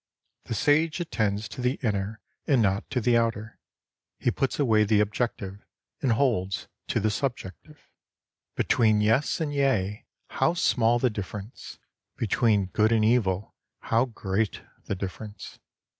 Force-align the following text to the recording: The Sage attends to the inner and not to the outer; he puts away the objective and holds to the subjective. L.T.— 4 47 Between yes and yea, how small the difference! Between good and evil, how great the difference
The 0.45 0.55
Sage 0.55 0.99
attends 0.99 1.47
to 1.49 1.61
the 1.61 1.77
inner 1.83 2.21
and 2.47 2.59
not 2.59 2.89
to 2.89 2.99
the 2.99 3.15
outer; 3.15 3.59
he 4.17 4.31
puts 4.31 4.57
away 4.57 4.83
the 4.83 4.99
objective 4.99 5.59
and 6.01 6.13
holds 6.13 6.67
to 6.87 6.99
the 6.99 7.11
subjective. 7.11 7.75
L.T.— 8.57 8.63
4 8.65 8.65
47 8.65 8.65
Between 8.65 9.01
yes 9.01 9.39
and 9.39 9.53
yea, 9.53 10.07
how 10.31 10.55
small 10.55 10.97
the 10.97 11.11
difference! 11.11 11.77
Between 12.17 12.65
good 12.73 12.91
and 12.91 13.05
evil, 13.05 13.53
how 13.83 14.05
great 14.05 14.61
the 14.85 14.95
difference 14.95 15.59